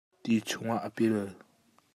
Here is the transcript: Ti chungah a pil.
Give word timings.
Ti 0.23 0.33
chungah 0.49 0.79
a 0.87 0.89
pil. 0.95 1.15